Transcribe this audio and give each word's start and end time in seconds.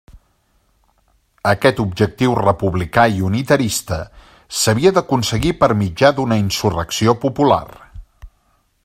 Aquest 1.49 1.81
objectiu 1.83 2.33
republicà 2.39 3.03
i 3.17 3.21
unitarista 3.27 3.99
s'havia 4.61 4.95
d'aconseguir 4.97 5.55
per 5.61 5.71
mitjà 5.83 6.13
d'una 6.21 6.43
insurrecció 6.45 7.17
popular. 7.27 7.65